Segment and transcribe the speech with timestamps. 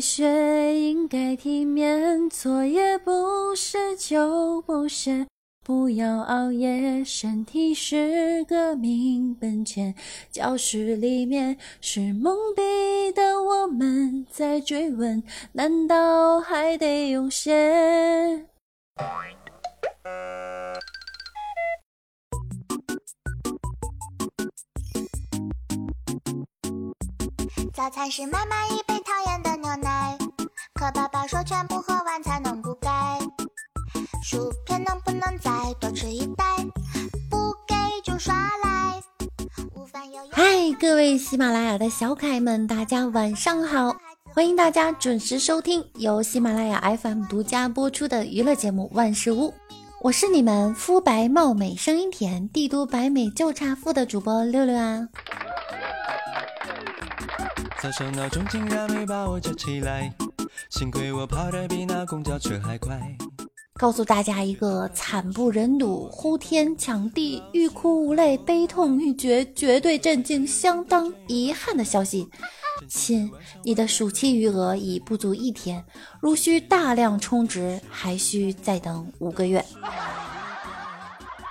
[0.00, 0.24] 学，
[0.78, 5.26] 应该体面，作业不是就不是。
[5.64, 9.94] 不要熬夜，身体是革命本钱。
[10.30, 15.22] 教室里面是懵逼的我们在追问，
[15.52, 18.46] 难道还得用写？
[27.74, 28.87] 早餐是妈妈一，
[30.78, 33.18] 可爸爸说全部喝完才能补钙。
[34.22, 36.44] 薯片能不能再多吃一袋？
[37.28, 39.02] 不给就耍赖。
[40.30, 40.44] 嗨，
[40.78, 43.96] 各位喜马拉雅的小可爱们，大家晚上好！
[44.32, 49.48] 欢迎大家准时收听由喜马拉雅 FM 独家播出的娱乐节目《万事屋》，
[50.00, 55.08] 我是你们肤白貌美、声音甜、帝都白美就差富的主播六六啊。
[57.82, 60.12] 早上闹钟竟然没把我叫起来，
[60.70, 63.00] 幸亏我跑得比那公交车还快。
[63.74, 72.28] 告诉大家一个惨不忍睹、呼天抢地、欲哭无泪、悲痛欲绝、绝对震惊、相当遗憾的消息，
[72.88, 73.30] 亲，
[73.62, 75.84] 你的暑期余额已不足一天，
[76.20, 79.64] 如需大量充值，还需再等五个月。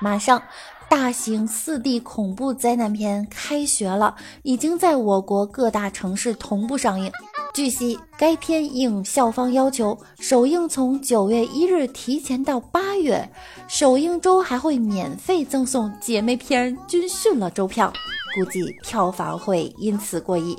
[0.02, 0.44] 马上，
[0.90, 7.10] 大型四 D 恐怖灾难片开学了，已经在我国各大城市同步上映。
[7.54, 13.28] 据悉，该片应校方要求，首映从九月一日提前到八月，
[13.68, 17.92] 首映周还会免费赠送姐妹片《军训》了周票，
[18.36, 20.56] 估计票房会因此过亿。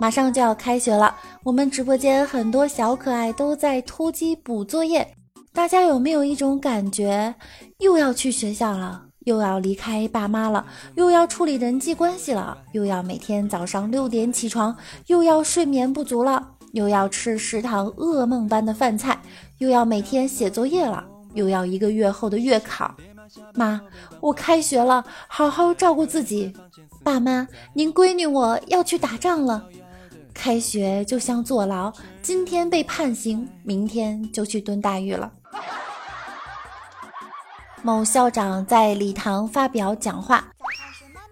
[0.00, 5.16] 马上就要开学了，我们直播间很多小可爱都在突击补作业，
[5.52, 7.34] 大家有没有一种感觉，
[7.78, 9.06] 又要去学校了？
[9.24, 14.76] 又要离开爸妈了，又要处理人际关系了，又要每天早上六点起床，
[15.08, 19.20] 又要睡眠不足了，又要吃食堂噩梦般的饭菜，
[19.58, 22.94] 又要每天写作业了，又要一个月后的月考。
[23.54, 23.80] 妈，
[24.20, 26.52] 我开学了，好好照顾自己。
[27.02, 29.66] 爸妈，您闺女我要去打仗了。
[30.32, 35.32] 开学就像坐牢，今天被判刑，明天就去蹲大狱了。
[37.84, 40.42] 某校长在礼堂发表讲话，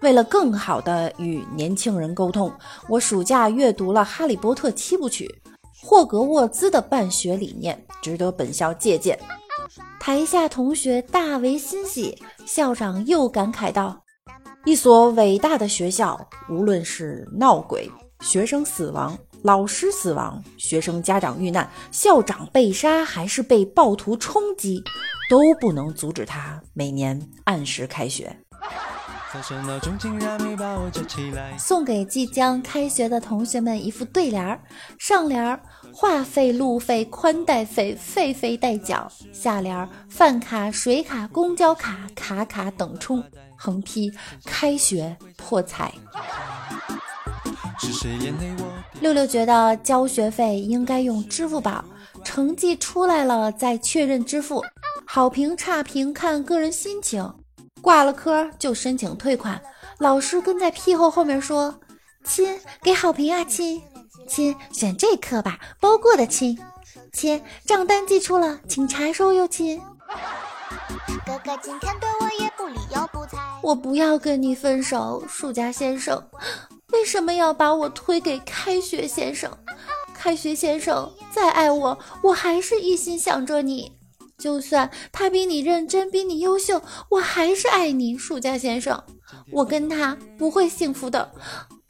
[0.02, 2.52] 为了更好的与年轻人沟通，
[2.90, 5.26] 我暑假阅读了《哈利波特》七部曲，
[5.82, 9.18] 霍格沃兹的办学理念值得本校借鉴。
[9.98, 13.98] 台下同学大为欣喜，校长又感慨道
[14.66, 16.20] ：“一所伟大的学校，
[16.50, 17.90] 无论是闹鬼、
[18.20, 24.82] 学生死亡。”老师死亡，学生家长遇难，校长被杀，还是被暴徒冲击，
[25.28, 28.36] 都不能阻止他每年按时开学。
[31.58, 34.60] 送给即将开学的同学们一副对联儿：
[34.98, 35.58] 上联儿
[35.92, 43.24] 话费、路费、宽带费，费费代缴；下联儿饭卡、水卡、公交卡，卡卡等充。
[43.56, 44.12] 横批：
[44.44, 45.92] 开学破财。
[49.00, 51.84] 六六觉得交学费应该用支付宝，
[52.24, 54.62] 成绩出来了再确认支付，
[55.04, 57.32] 好评差评看个人心情，
[57.80, 59.60] 挂了科就申请退款。
[59.98, 61.74] 老师跟在屁后后面说
[62.24, 63.82] ：“亲，给好评啊，亲，
[64.26, 66.58] 亲选这科吧，包过的亲，
[67.12, 69.80] 亲账单寄出了，请查收哟，亲。”
[71.24, 76.22] 哥哥今天对我也不理又不睬，我不要跟你分手，暑假先生。
[76.92, 79.50] 为什么要把我推给开学先生？
[80.14, 83.92] 开学先生再爱我，我还是一心想着你。
[84.38, 88.16] 就算他比你认真，比你优秀，我还是爱你。
[88.16, 89.02] 暑假先生，
[89.52, 91.32] 我跟他不会幸福的。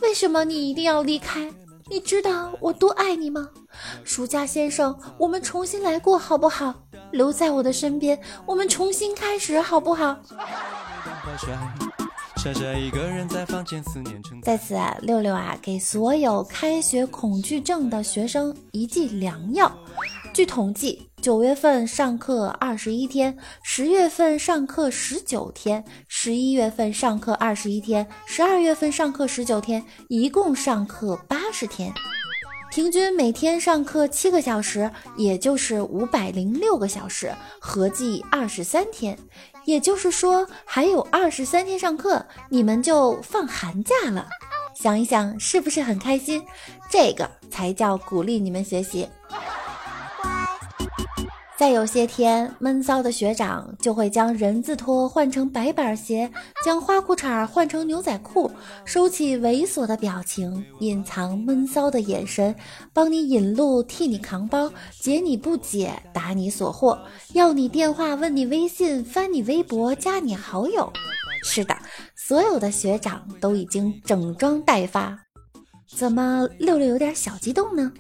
[0.01, 1.53] 为什么你一定要离开？
[1.91, 3.49] 你知道我多爱你吗？
[4.05, 6.75] 暑假先生，我们重新来过好不好？
[7.11, 10.17] 留在我的身边，我们重新开始好不好？
[14.43, 19.73] 在此啊，六六啊，给所有开学恐惧症的学生一剂良药。
[20.35, 31.93] 据统计，九月份上课二十一天，十月份上课十九天，十一月份上课二十一天，十二月份上课十九天，一共上课八十天。
[32.73, 37.31] 平均每天上课七个小时，也就是五百零六个小时，
[37.61, 39.17] 合计二十三天。
[39.65, 44.27] 也就是说，还有二十三天上课，你们就放寒假了。
[44.75, 46.45] 想一想，是不是很开心？
[46.91, 49.09] 这个才叫鼓励你们学习。
[51.63, 56.29] 再有些天，闷骚的学长就会将人字拖换成白板鞋，
[56.65, 58.51] 将花裤衩换成牛仔裤，
[58.85, 62.53] 收起猥琐的表情，隐藏闷骚的眼神，
[62.93, 66.99] 帮你引路，替你扛包，解你不解，答你所惑，
[67.33, 70.93] 要你电话，问你微信，翻你微博，加你好友。
[71.45, 71.77] 是的，
[72.17, 75.17] 所有的学长都已经整装待发。
[75.97, 77.93] 怎么，六六有点小激动呢？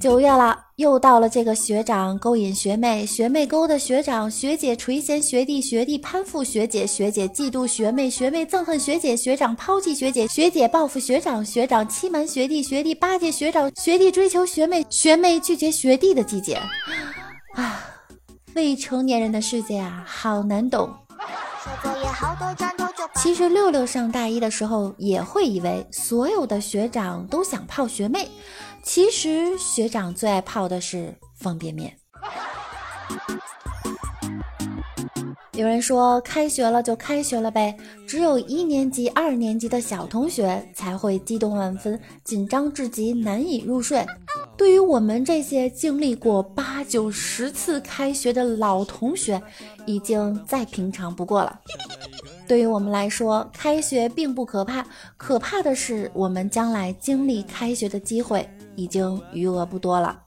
[0.00, 16.60] 九月了，又到了这个学长勾引学妹，学妹勾的学长，学姐垂涎学弟，学弟攀附学姐，学姐嫉妒学妹，学妹憎恨学姐，学长抛弃学姐，学姐报复学长，学长欺瞒学弟，学弟巴结学长，学弟追求学妹，学妹拒绝学弟的季节。
[17.54, 17.84] 啊，
[18.54, 20.88] 未成年人的世界啊，好难懂。
[23.22, 28.28] 其实六六上大一的时候也会以为所有的学长都想泡学妹，
[28.82, 31.96] 其实学长最爱泡的是方便面。
[35.52, 37.76] 有人说开学了就开学了呗，
[38.08, 44.04] 只有一年级、二年级的小同学才会激动万分、紧张至极、难以入睡。
[44.56, 49.40] 对于我们这些经历过八九十次开学的老同学，
[49.86, 51.60] 已经再平常不过了。
[52.52, 54.84] 对于我们来说，开学并不可怕，
[55.16, 58.46] 可怕的是我们将来经历开学的机会
[58.76, 60.20] 已经余额不多了。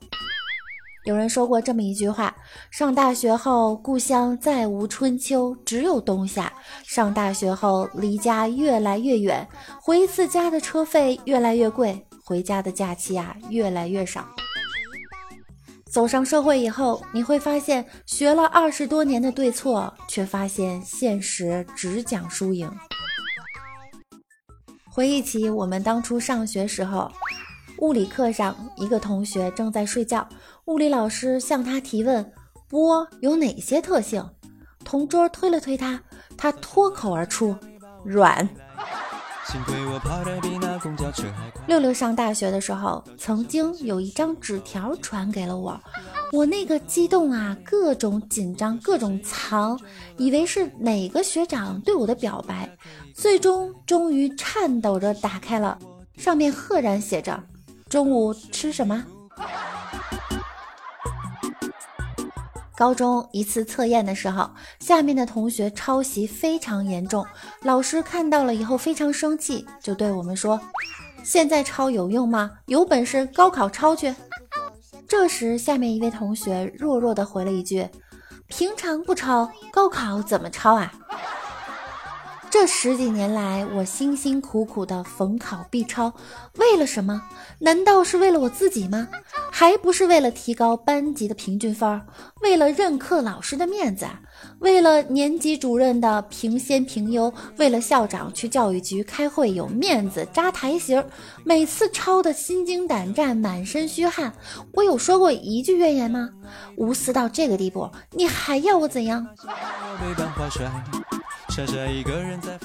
[1.04, 2.36] 有人说过这么一句话：
[2.72, 6.51] 上大学后，故乡再无春秋，只有冬夏；
[6.83, 9.48] 上大学后，离家越来越远，
[9.80, 14.25] 回一次家的车费越来越贵，回家的假期啊越来越少。
[15.95, 22.69] 走上社会以后，你会发现学了二十多年的对错，却发现现实只讲输赢。
[24.92, 27.09] 回忆起我们当初上学时候，
[27.77, 30.27] 物理课上一个同学正在睡觉，
[30.65, 32.30] 物理老师向他提问：
[32.68, 34.21] 波有哪些特性？
[34.83, 36.03] 同桌推了推他，
[36.36, 37.56] 他脱口而出：
[38.03, 38.45] 软。
[41.68, 45.80] 六六上大学的时候，曾经有一张纸条传给了我，
[46.31, 49.80] 我那个激动啊，各种紧张，各种藏，
[50.18, 52.69] 以为是哪个学长对我的表白，
[53.13, 55.77] 最终终于颤抖着打开了，
[56.18, 57.42] 上面赫然写着
[57.89, 59.04] ：“中午吃什么？”
[62.77, 64.50] 高中一次测验的时候，
[64.80, 67.25] 下面的同学抄袭非常严重，
[67.62, 70.60] 老师看到了以后非常生气，就对我们说
[71.24, 72.51] ：“现在抄有用吗？
[72.66, 74.13] 有本事高考抄去。”
[75.07, 77.88] 这时，下面一位同学弱弱的回了一句
[78.48, 80.92] ：“平常不抄，高考怎么抄啊？”
[82.57, 86.13] 这十几年来，我辛辛苦苦的逢考必抄，
[86.54, 87.22] 为了什么？
[87.60, 89.10] 难道是为了我自己吗？
[89.52, 92.02] 还不是为了提高班级的平均分，
[92.42, 94.07] 为了任课老师的面子，
[94.60, 101.04] 为了年级主任的评先评优，为了校长去教育局开会有面子扎台型，
[101.44, 104.31] 每次抄的心惊胆战，满身虚汗。
[104.72, 106.30] 我有说过一句怨言吗？
[106.78, 109.28] 无私到这个地步，你还要我怎样？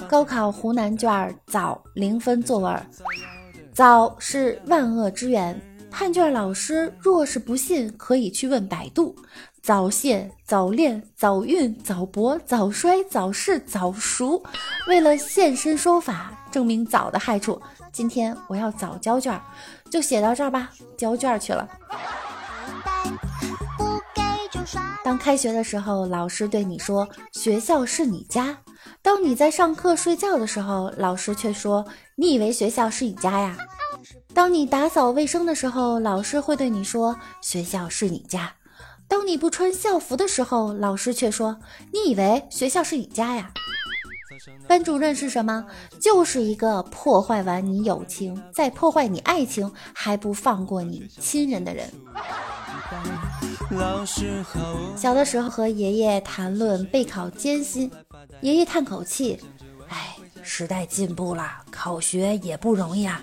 [0.09, 2.85] 高考湖南卷早零分作文，
[3.73, 5.59] 早是万恶之源。
[5.89, 9.15] 判卷老师若是不信，可以去问百度。
[9.61, 14.41] 早泄、早恋、早孕、早搏、早衰、早逝、早熟。
[14.87, 17.61] 为了现身说法，证明早的害处，
[17.93, 19.39] 今天我要早交卷，
[19.89, 20.69] 就写到这儿吧。
[20.97, 21.69] 交卷去了。
[25.03, 28.57] 当开学的时候，老师对你说：“学校是你家。”
[29.01, 31.85] 当你在上课睡觉的时候，老师却说
[32.15, 33.57] ：“你以为学校是你家呀？”
[34.33, 38.53] 当你打扫卫生的时候，老师会对你说：“学校是你家。”
[39.07, 41.59] 当你不穿校服的时候，老师却说
[41.91, 43.51] ：“你以为学校是你家呀？”
[44.65, 45.65] 班主任是什么？
[45.99, 51.91] 就是一个破坏完你友情，再破坏你爱情，还不放过你亲人的人。
[54.95, 57.91] 小的时候和爷爷谈论备考艰辛。
[58.41, 59.39] 爷爷叹口气
[59.89, 63.21] ：“哎，时代进步了，考学也不容易啊。”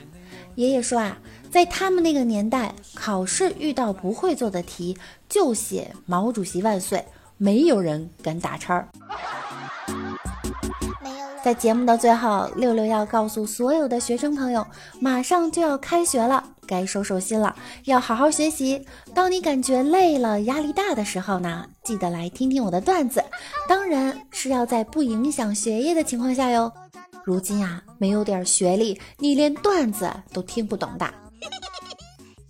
[0.56, 1.18] 爷爷说：“啊，
[1.50, 4.96] 在他们那个年代，考试遇到不会做的题，
[5.28, 7.04] 就写‘毛主席万岁’，
[7.36, 8.88] 没有人敢打叉儿。”
[11.48, 14.66] 在节目的最后，六六要告诉所有的学生朋友，
[15.00, 18.84] 马上就要开学了，该收收心了，要好好学习。
[19.14, 23.24] 当你感觉累了、压力大的时候呢，记得来听听我的段子，
[23.66, 26.70] 当然是要在不影响学业的情况下哟。
[27.24, 31.10] 如今啊，没有点学历，你连段子都听不懂的。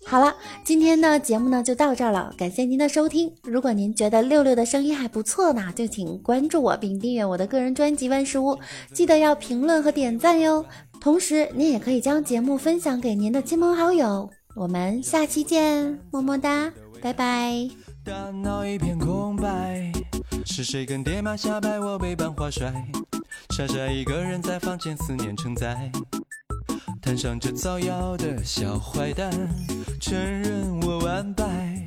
[0.08, 0.34] 好了，
[0.64, 3.30] 今天的节目呢就到这儿了，感谢您的收听。
[3.42, 8.56] 如果您觉得六六的声音还不错呢，就请关注我并订阅我的个人专辑《万事屋》，
[8.94, 10.64] 记得要评论和点赞哟。
[10.98, 14.30] 同时，您也可以将节目分享给您的亲朋好友。
[14.54, 16.72] 我们下期见，么么哒，
[17.02, 17.68] 拜拜。
[18.02, 19.92] 大脑一片空白，
[20.46, 22.72] 是谁跟爹妈下拜我背板花摔？
[23.50, 25.92] 傻傻一个人在房间思念成灾。
[27.00, 29.30] 摊上这造谣的小坏蛋，
[29.98, 31.77] 承认我完败。